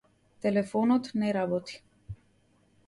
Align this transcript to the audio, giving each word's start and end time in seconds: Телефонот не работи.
Телефонот 0.45 1.11
не 1.13 1.31
работи. 1.39 1.81